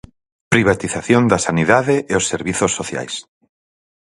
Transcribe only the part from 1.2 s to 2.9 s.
da sanidade e os servizos